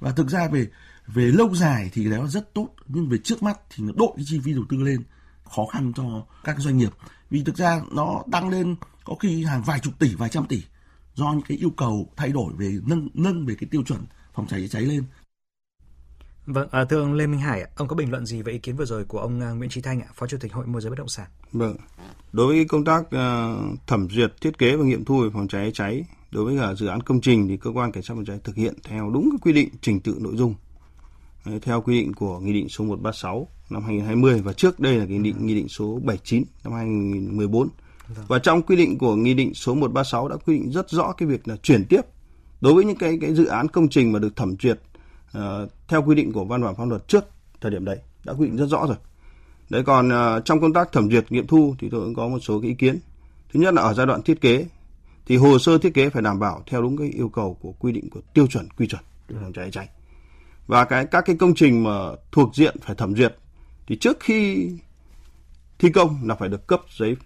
[0.01, 0.67] Và thực ra về
[1.07, 4.13] về lâu dài thì nó đó rất tốt, nhưng về trước mắt thì nó đội
[4.17, 5.03] cái chi phí đầu tư lên,
[5.45, 6.91] khó khăn cho các doanh nghiệp.
[7.31, 10.63] Vì thực ra nó tăng lên có khi hàng vài chục tỷ, vài trăm tỷ
[11.15, 14.01] do những cái yêu cầu thay đổi về nâng nâng về cái tiêu chuẩn
[14.35, 15.05] phòng cháy chữa cháy lên.
[16.47, 18.77] Vâng, à, thưa ông Lê Minh Hải, ông có bình luận gì về ý kiến
[18.77, 20.99] vừa rồi của ông à, Nguyễn Trí Thanh Phó Chủ tịch Hội môi giới bất
[20.99, 21.27] động sản?
[21.53, 21.77] Vâng,
[22.33, 25.71] đối với công tác uh, thẩm duyệt thiết kế và nghiệm thu về phòng cháy
[25.75, 28.39] cháy đối với cả dự án công trình thì cơ quan cảnh sát phòng cháy
[28.45, 30.55] thực hiện theo đúng cái quy định trình tự nội dung
[31.63, 35.19] theo quy định của nghị định số 136 năm 2020 và trước đây là cái
[35.19, 37.69] nghị định nghị định số 79 năm 2014
[38.09, 38.25] vâng.
[38.29, 41.29] và trong quy định của nghị định số 136 đã quy định rất rõ cái
[41.29, 42.01] việc là chuyển tiếp
[42.61, 44.81] đối với những cái cái dự án công trình mà được thẩm duyệt
[45.39, 45.43] uh,
[45.89, 47.25] theo quy định của văn bản pháp luật trước
[47.61, 48.97] thời điểm đấy đã quy định rất rõ rồi.
[49.71, 52.39] Đấy còn uh, trong công tác thẩm duyệt nghiệm thu thì tôi cũng có một
[52.39, 52.99] số cái ý kiến.
[53.53, 54.67] Thứ nhất là ở giai đoạn thiết kế
[55.31, 57.93] thì hồ sơ thiết kế phải đảm bảo theo đúng cái yêu cầu của quy
[57.93, 59.89] định của tiêu chuẩn quy chuẩn về phòng cháy cháy
[60.67, 61.91] và cái các cái công trình mà
[62.33, 63.37] thuộc diện phải thẩm duyệt
[63.87, 64.71] thì trước khi
[65.79, 67.17] thi công là phải được cấp giấy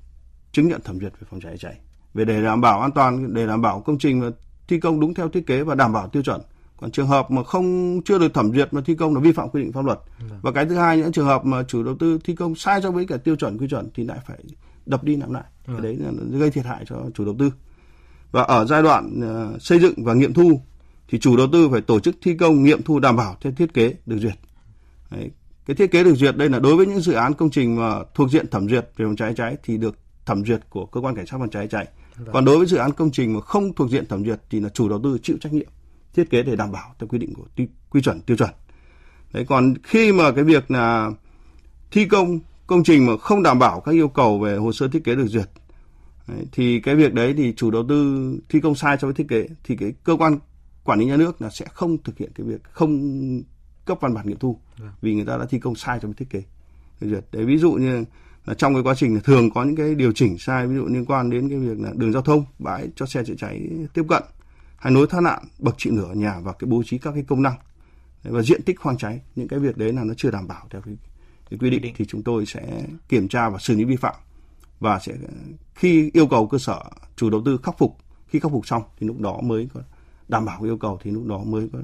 [0.52, 1.74] chứng nhận thẩm duyệt về phòng cháy cháy
[2.14, 4.30] về để đảm bảo an toàn để đảm bảo công trình mà
[4.68, 6.40] thi công đúng theo thiết kế và đảm bảo tiêu chuẩn
[6.76, 9.48] còn trường hợp mà không chưa được thẩm duyệt mà thi công là vi phạm
[9.48, 9.98] quy định pháp luật
[10.30, 10.38] vâng.
[10.42, 12.90] và cái thứ hai những trường hợp mà chủ đầu tư thi công sai so
[12.90, 14.38] với cả tiêu chuẩn quy chuẩn thì lại phải
[14.86, 15.82] đập đi làm lại vâng.
[15.82, 17.50] đấy là gây thiệt hại cho chủ đầu tư
[18.30, 19.20] và ở giai đoạn
[19.54, 20.60] uh, xây dựng và nghiệm thu
[21.08, 23.74] thì chủ đầu tư phải tổ chức thi công nghiệm thu đảm bảo theo thiết
[23.74, 24.34] kế được duyệt
[25.10, 25.30] đấy.
[25.66, 27.98] cái thiết kế được duyệt đây là đối với những dự án công trình mà
[28.14, 31.14] thuộc diện thẩm duyệt về phòng cháy cháy thì được thẩm duyệt của cơ quan
[31.14, 32.28] cảnh sát phòng cháy cháy vâng.
[32.32, 34.68] còn đối với dự án công trình mà không thuộc diện thẩm duyệt thì là
[34.68, 35.68] chủ đầu tư chịu trách nhiệm
[36.14, 37.46] thiết kế để đảm bảo theo quy định của
[37.90, 38.50] quy chuẩn tiêu chuẩn
[39.32, 41.10] đấy còn khi mà cái việc là
[41.90, 45.04] thi công công trình mà không đảm bảo các yêu cầu về hồ sơ thiết
[45.04, 45.50] kế được duyệt
[46.28, 49.28] đấy, thì cái việc đấy thì chủ đầu tư thi công sai so với thiết
[49.28, 50.38] kế thì cái cơ quan
[50.84, 53.42] quản lý nhà nước là sẽ không thực hiện cái việc không
[53.84, 54.90] cấp văn bản nghiệm thu Vâng.
[55.00, 56.42] vì người ta đã thi công sai trong thiết kế
[57.00, 57.24] được duyệt.
[57.32, 58.04] Đấy ví dụ như
[58.46, 61.04] là trong cái quá trình thường có những cái điều chỉnh sai ví dụ liên
[61.04, 64.22] quan đến cái việc là đường giao thông bãi cho xe chữa cháy tiếp cận
[64.84, 67.42] hay nối thoát nạn bậc trị nửa nhà và cái bố trí các cái công
[67.42, 67.54] năng.
[68.22, 70.82] Và diện tích khoang cháy những cái việc đấy là nó chưa đảm bảo theo
[70.82, 70.94] cái,
[71.50, 74.14] cái quy định, thì chúng tôi sẽ kiểm tra và xử lý vi phạm.
[74.80, 75.12] Và sẽ
[75.74, 76.82] khi yêu cầu cơ sở
[77.16, 79.80] chủ đầu tư khắc phục khi khắc phục xong thì lúc đó mới có
[80.28, 81.78] đảm bảo yêu cầu thì lúc đó mới có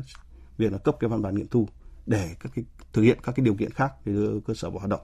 [0.59, 1.69] việc là cấp cái văn bản nghiệm thu
[2.07, 4.79] để các cái thực hiện các cái điều kiện khác để đưa cơ sở vào
[4.79, 5.01] hoạt động.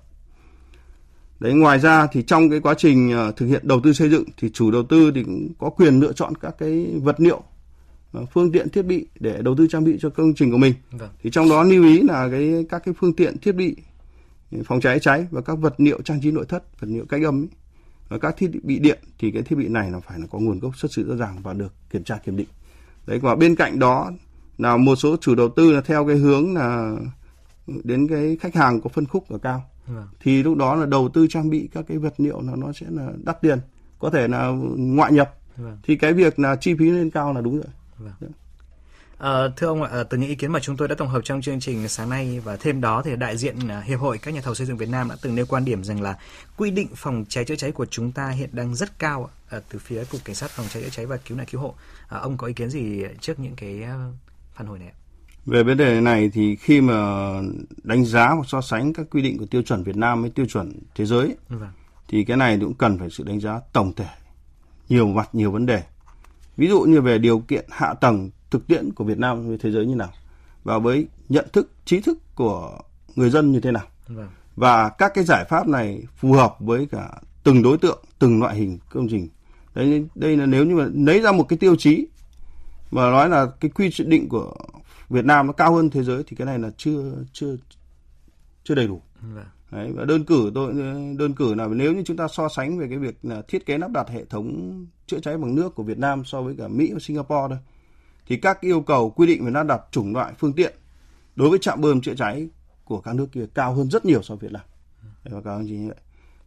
[1.41, 4.25] Đấy ngoài ra thì trong cái quá trình ờ, thực hiện đầu tư xây dựng
[4.37, 7.43] thì chủ đầu tư thì cũng có quyền lựa chọn các cái vật liệu
[8.33, 10.75] phương tiện thiết bị để đầu tư trang bị cho công trình của mình.
[10.91, 11.11] Vâng.
[11.23, 13.77] Thì trong đó lưu ý là cái các cái phương tiện thiết bị
[14.65, 17.43] phòng cháy cháy và các vật liệu trang trí nội thất, vật liệu cách âm
[17.43, 17.49] ấy,
[18.09, 20.59] và các thiết bị điện thì cái thiết bị này là phải là có nguồn
[20.59, 22.49] gốc xuất xứ rõ ràng và được kiểm tra kiểm định.
[23.07, 24.11] Đấy và bên cạnh đó
[24.59, 26.97] là một số chủ đầu tư là theo cái hướng là
[27.85, 30.07] đến cái khách hàng có phân khúc ở cao Vâng.
[30.21, 32.87] thì lúc đó là đầu tư trang bị các cái vật liệu là nó sẽ
[32.91, 33.59] là đắt tiền
[33.99, 35.79] có thể là ngoại nhập Vâng.
[35.83, 37.67] thì cái việc là chi phí lên cao là đúng rồi
[39.19, 41.21] Ờ, thưa ông ạ, ờ, từ những ý kiến mà chúng tôi đã tổng hợp
[41.25, 44.35] trong chương trình sáng nay và thêm đó thì đại diện ờ, Hiệp hội các
[44.35, 46.19] nhà thầu xây dựng Việt Nam đã từng nêu quan điểm rằng là
[46.57, 49.79] quy định phòng cháy chữa cháy của chúng ta hiện đang rất cao ờ, từ
[49.79, 51.75] phía cục cảnh sát phòng cháy chữa cháy và cứu nạn cứu hộ.
[52.09, 53.83] Ờ, ông có ý kiến gì trước những cái
[54.55, 54.93] phản hồi này?
[55.47, 56.95] Về vấn đề này thì khi mà
[57.83, 60.47] đánh giá và so sánh các quy định của tiêu chuẩn Việt Nam với tiêu
[60.47, 61.71] chuẩn thế giới Vâng.
[62.09, 64.09] thì cái này cũng cần phải sự đánh giá tổng thể
[64.89, 65.83] nhiều mặt nhiều vấn đề.
[66.57, 69.71] Ví dụ như về điều kiện hạ tầng thực tiễn của Việt Nam với thế
[69.71, 70.13] giới như nào
[70.65, 72.79] và với nhận thức trí thức của
[73.17, 74.29] người dân như thế nào Vâng.
[74.57, 78.57] và các cái giải pháp này phù hợp với cả từng đối tượng, từng loại
[78.57, 79.29] hình công trình.
[79.75, 82.07] Đấy đây là nếu như mà lấy ra một cái tiêu chí
[82.91, 84.55] mà nói là cái quy định của
[85.09, 87.57] Việt Nam nó cao hơn thế giới thì cái này là chưa chưa
[88.65, 89.03] chưa đầy đủ.
[89.21, 89.45] Vâng.
[89.71, 90.73] Đấy, và đơn cử tôi
[91.19, 93.79] đơn cử là nếu như chúng ta so sánh về cái việc là thiết kế
[93.79, 96.91] lắp đặt hệ thống chữa cháy bằng nước của Việt Nam so với cả Mỹ
[96.93, 97.59] và Singapore thôi
[98.27, 100.75] thì các yêu cầu quy định về lắp đặt chủng loại phương tiện
[101.37, 102.49] đối với trạm bơm chữa cháy
[102.85, 104.63] của các nước kia cao hơn rất nhiều so với Việt Nam.
[105.25, 105.97] Đấy, báo cáo như vậy.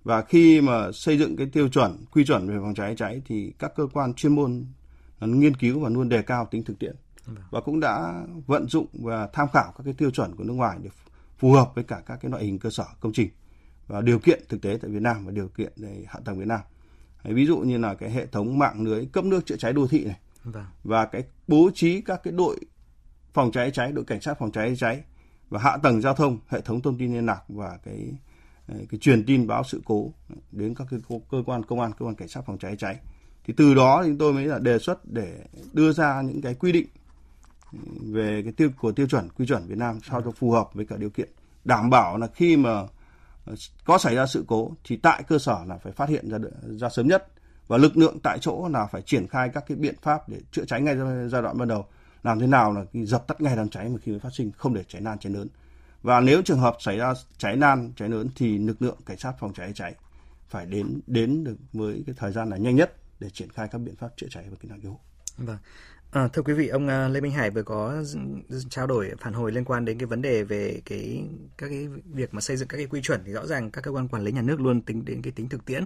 [0.04, 3.54] Và khi mà xây dựng cái tiêu chuẩn, quy chuẩn về phòng cháy cháy thì
[3.60, 4.66] các cơ quan chuyên môn
[5.22, 6.96] nghiên cứu và luôn đề cao tính thực tiễn
[7.50, 10.78] và cũng đã vận dụng và tham khảo các cái tiêu chuẩn của nước ngoài
[10.82, 10.90] để
[11.40, 13.30] phù hợp với cả các cái loại hình cơ sở công trình
[13.88, 16.48] và điều kiện thực tế tại Việt Nam và điều kiện về hạ tầng Việt
[16.48, 16.60] Nam.
[17.24, 19.88] Đấy, ví dụ như là cái hệ thống mạng lưới cấp nước chữa cháy đô
[19.88, 20.66] thị này Vâng.
[20.84, 22.60] và cái bố trí các cái đội
[23.34, 25.04] phòng cháy cháy, đội cảnh sát phòng cháy cháy
[25.50, 28.14] và hạ tầng giao thông, hệ thống thông tin liên lạc và cái
[28.90, 30.14] cái truyền tin báo sự cố
[30.52, 31.00] đến các cái
[31.32, 33.00] cơ quan công an, cơ quan cảnh sát phòng cháy cháy.
[33.44, 36.54] Thì từ đó thì chúng tôi mới là đề xuất để đưa ra những cái
[36.54, 36.88] quy định
[38.02, 40.86] về cái tiêu, của tiêu chuẩn, quy chuẩn Việt Nam sao cho phù hợp với
[40.86, 41.30] cả điều kiện.
[41.66, 42.88] Đảm bảo là khi mà
[43.46, 43.56] ờ,
[43.86, 46.90] có xảy ra sự cố thì tại cơ sở là phải phát hiện ra ra
[46.90, 47.28] sớm nhất.
[47.68, 50.66] Và lực lượng tại chỗ là phải triển khai các cái biện pháp để chữa
[50.66, 50.96] cháy ngay
[51.32, 51.86] giai đoạn ban đầu.
[52.24, 54.74] Làm thế nào là dập tắt ngay đám cháy mà khi mới phát sinh, không
[54.74, 55.48] để cháy lan, cháy lớn.
[56.02, 59.34] Và nếu trường hợp xảy ra cháy lan, cháy lớn thì lực lượng cảnh sát
[59.40, 59.96] phòng cháy cháy
[60.48, 63.78] phải đến đến được với cái thời gian là nhanh nhất để triển khai các
[63.78, 65.00] biện pháp chữa cháy và cứu nạn cứu hộ.
[65.40, 65.58] Vâng.
[66.12, 68.04] À, thưa quý vị, ông ờ, Lê Minh Hải vừa có
[68.70, 71.24] trao đổi phản hồi liên quan đến cái vấn đề về cái
[71.58, 73.92] các cái việc mà xây dựng các cái quy chuẩn thì rõ ràng các cơ
[73.92, 75.84] quan quản lý nhà nước luôn tính đến cái tính thực tiễn.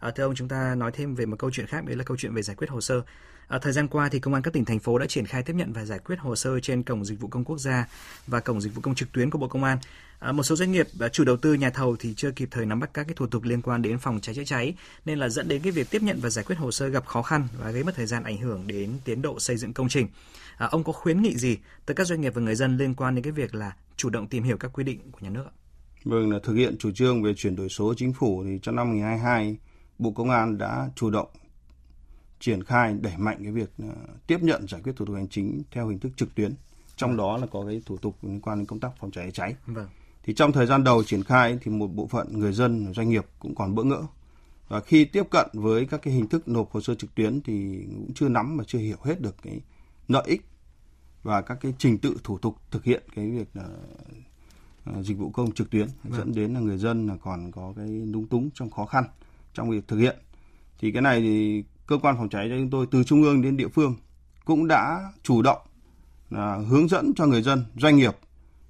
[0.00, 2.16] À, thưa ông, chúng ta nói thêm về một câu chuyện khác đấy là câu
[2.16, 3.02] chuyện về giải quyết hồ sơ.
[3.48, 5.52] À, thời gian qua thì công an các tỉnh thành phố đã triển khai tiếp
[5.56, 7.88] nhận và giải quyết hồ sơ trên cổng dịch vụ công quốc gia
[8.26, 9.78] và cổng dịch vụ công trực tuyến của Bộ Công an.
[10.18, 12.66] À, một số doanh nghiệp à, chủ đầu tư nhà thầu thì chưa kịp thời
[12.66, 15.28] nắm bắt các cái thủ tục liên quan đến phòng cháy chữa cháy nên là
[15.28, 17.70] dẫn đến cái việc tiếp nhận và giải quyết hồ sơ gặp khó khăn và
[17.70, 20.08] gây mất thời gian ảnh hưởng đến tiến độ xây dựng công trình.
[20.56, 21.56] À, ông có khuyến nghị gì
[21.86, 24.28] tới các doanh nghiệp và người dân liên quan đến cái việc là chủ động
[24.28, 25.46] tìm hiểu các quy định của nhà nước?
[26.04, 28.86] Vâng, là thực hiện chủ trương về chuyển đổi số chính phủ thì trong năm
[28.86, 29.56] 2022
[29.98, 31.28] Bộ Công an đã chủ động
[32.40, 33.70] triển khai đẩy mạnh cái việc
[34.26, 36.54] tiếp nhận giải quyết thủ tục hành chính theo hình thức trực tuyến.
[36.96, 39.54] Trong đó là có cái thủ tục liên quan đến công tác phòng cháy cháy.
[39.66, 39.88] Vâng.
[40.22, 43.26] Thì trong thời gian đầu triển khai thì một bộ phận người dân doanh nghiệp
[43.38, 44.02] cũng còn bỡ ngỡ.
[44.68, 47.84] Và khi tiếp cận với các cái hình thức nộp hồ sơ trực tuyến thì
[47.86, 49.60] cũng chưa nắm và chưa hiểu hết được cái
[50.08, 50.42] lợi ích
[51.22, 53.64] và các cái trình tự thủ tục thực hiện cái việc là
[55.02, 56.18] dịch vụ công trực tuyến vâng.
[56.18, 59.04] dẫn đến là người dân là còn có cái lúng túng trong khó khăn
[59.54, 60.16] trong việc thực hiện.
[60.78, 63.56] Thì cái này thì cơ quan phòng cháy cho chúng tôi từ trung ương đến
[63.56, 63.96] địa phương
[64.44, 65.58] cũng đã chủ động
[66.30, 68.16] là hướng dẫn cho người dân doanh nghiệp.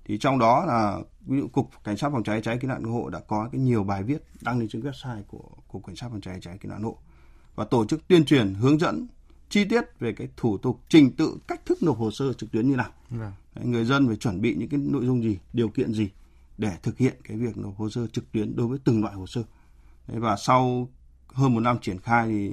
[0.04, 2.92] Thì trong đó là ví dụ cục cảnh sát phòng cháy cháy cứu nạn cứu
[2.92, 6.08] hộ đã có cái nhiều bài viết đăng lên trên website của cục cảnh sát
[6.10, 6.98] phòng cháy cháy cứu nạn cứu hộ
[7.54, 9.06] và tổ chức tuyên truyền hướng dẫn
[9.48, 12.68] chi tiết về cái thủ tục trình tự cách thức nộp hồ sơ trực tuyến
[12.68, 12.90] như nào.
[13.10, 13.32] Vâng.
[13.54, 16.10] Đấy, người dân phải chuẩn bị những cái nội dung gì điều kiện gì
[16.58, 19.26] để thực hiện cái việc nộp hồ sơ trực tuyến đối với từng loại hồ
[19.26, 19.42] sơ.
[20.08, 20.88] Đấy, và sau
[21.28, 22.52] hơn một năm triển khai thì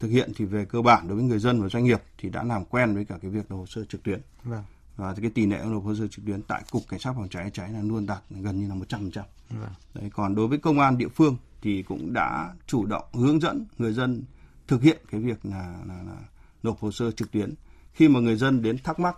[0.00, 2.42] thực hiện thì về cơ bản đối với người dân và doanh nghiệp thì đã
[2.42, 4.64] làm quen với cả cái việc nộp hồ sơ trực tuyến vâng.
[4.96, 7.50] và cái tỷ lệ nộp hồ sơ trực tuyến tại cục cảnh sát phòng cháy
[7.54, 10.10] cháy là luôn đạt gần như là một trăm trăm vâng.
[10.10, 13.92] còn đối với công an địa phương thì cũng đã chủ động hướng dẫn người
[13.92, 14.22] dân
[14.68, 16.16] thực hiện cái việc là, là, là
[16.62, 17.54] nộp hồ sơ trực tuyến
[17.92, 19.16] khi mà người dân đến thắc mắc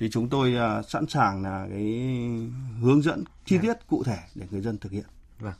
[0.00, 1.82] thì chúng tôi uh, sẵn sàng là cái
[2.80, 3.62] hướng dẫn chi dạ.
[3.62, 5.04] tiết cụ thể để người dân thực hiện.
[5.38, 5.54] Vâng.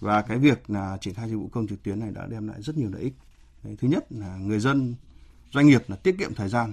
[0.00, 2.62] Và cái việc là triển khai dịch vụ công trực tuyến này đã đem lại
[2.62, 3.14] rất nhiều lợi ích.
[3.64, 4.94] Đấy, thứ nhất là người dân
[5.52, 6.72] doanh nghiệp là tiết kiệm thời gian,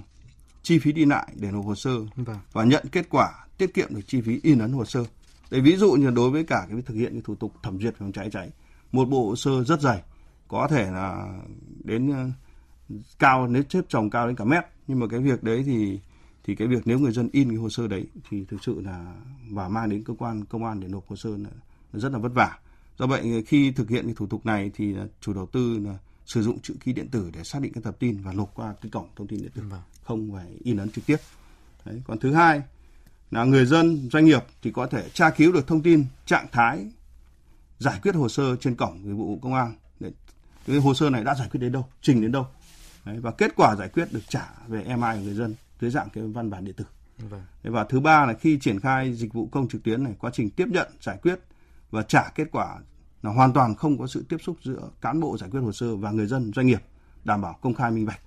[0.62, 2.38] chi phí đi lại để nộp hồ sơ vâng.
[2.52, 5.04] và nhận kết quả tiết kiệm được chi phí in ấn hồ sơ.
[5.50, 7.94] Đấy, ví dụ như đối với cả cái thực hiện cái thủ tục thẩm duyệt
[7.98, 8.50] phòng cháy cháy,
[8.92, 10.02] một bộ hồ sơ rất dày,
[10.48, 11.38] có thể là
[11.84, 12.26] đến ờ,
[13.18, 16.00] cao nếu xếp chồng cao đến cả mét nhưng mà cái việc đấy thì
[16.44, 19.14] thì cái việc nếu người dân in cái hồ sơ đấy thì thực sự là
[19.50, 21.50] và mang đến cơ quan công an để nộp hồ sơ là
[21.92, 22.58] rất là vất vả
[22.98, 26.42] do vậy khi thực hiện cái thủ tục này thì chủ đầu tư là sử
[26.42, 28.90] dụng chữ ký điện tử để xác định cái tập tin và nộp qua cái
[28.90, 29.80] cổng thông tin điện tử vâng.
[30.02, 31.16] không phải in ấn trực tiếp
[31.84, 32.02] đấy.
[32.06, 32.62] còn thứ hai
[33.30, 36.86] là người dân doanh nghiệp thì có thể tra cứu được thông tin trạng thái
[37.78, 40.10] giải quyết hồ sơ trên cổng dịch vụ công an để
[40.66, 42.46] cái hồ sơ này đã giải quyết đến đâu trình đến đâu
[43.04, 46.08] Đấy, và kết quả giải quyết được trả về email của người dân dưới dạng
[46.10, 46.84] cái văn bản điện tử
[47.18, 47.42] vâng.
[47.62, 50.50] và thứ ba là khi triển khai dịch vụ công trực tuyến này quá trình
[50.50, 51.38] tiếp nhận giải quyết
[51.94, 52.78] và trả kết quả
[53.22, 55.96] là hoàn toàn không có sự tiếp xúc giữa cán bộ giải quyết hồ sơ
[55.96, 56.82] và người dân doanh nghiệp
[57.24, 58.20] đảm bảo công khai minh bạch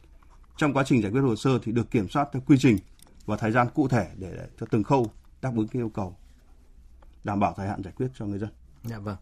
[0.58, 2.78] trong quá trình giải quyết hồ sơ thì được kiểm soát theo quy trình
[3.26, 6.16] và thời gian cụ thể để cho từng khâu đáp ứng cái yêu cầu
[7.24, 8.50] đảm bảo thời hạn giải quyết cho người dân.
[8.84, 9.16] Dạ vâng.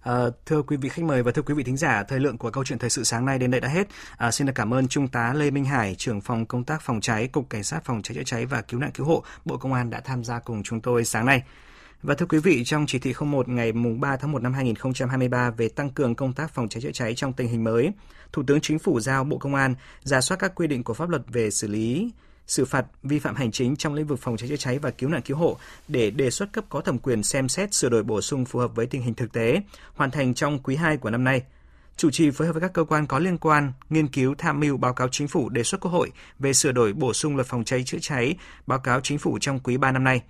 [0.00, 0.14] À,
[0.46, 2.64] thưa quý vị khách mời và thưa quý vị thính giả, thời lượng của câu
[2.64, 3.88] chuyện thời sự sáng nay đến đây đã hết.
[4.16, 7.00] À, xin được cảm ơn Trung tá Lê Minh Hải, trưởng phòng công tác phòng
[7.00, 9.72] cháy, Cục Cảnh sát phòng cháy chữa cháy và cứu nạn cứu hộ, Bộ Công
[9.72, 11.42] an đã tham gia cùng chúng tôi sáng nay.
[12.02, 15.68] Và thưa quý vị, trong chỉ thị 01 ngày 3 tháng 1 năm 2023 về
[15.68, 17.92] tăng cường công tác phòng cháy chữa cháy trong tình hình mới,
[18.32, 21.08] Thủ tướng Chính phủ giao Bộ Công an ra soát các quy định của pháp
[21.08, 22.10] luật về xử lý
[22.46, 25.10] xử phạt vi phạm hành chính trong lĩnh vực phòng cháy chữa cháy và cứu
[25.10, 25.56] nạn cứu hộ
[25.88, 28.74] để đề xuất cấp có thẩm quyền xem xét sửa đổi bổ sung phù hợp
[28.74, 29.62] với tình hình thực tế,
[29.94, 31.42] hoàn thành trong quý 2 của năm nay.
[31.96, 34.76] Chủ trì phối hợp với các cơ quan có liên quan nghiên cứu tham mưu
[34.76, 37.64] báo cáo chính phủ đề xuất Quốc hội về sửa đổi bổ sung luật phòng
[37.64, 38.36] cháy chữa cháy,
[38.66, 40.22] báo cáo chính phủ trong quý 3 năm nay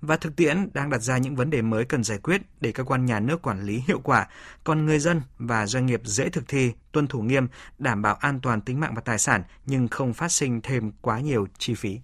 [0.00, 2.84] và thực tiễn đang đặt ra những vấn đề mới cần giải quyết để cơ
[2.84, 4.26] quan nhà nước quản lý hiệu quả,
[4.64, 8.40] còn người dân và doanh nghiệp dễ thực thi, tuân thủ nghiêm, đảm bảo an
[8.40, 12.00] toàn tính mạng và tài sản nhưng không phát sinh thêm quá nhiều chi phí.